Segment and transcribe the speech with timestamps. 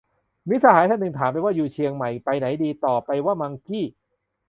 [0.49, 3.85] มิตรสหายท่านหนึ่งถามว่า อยู่เชียงใหม่ ไปไหนดี ตอบไปว่า มังกี้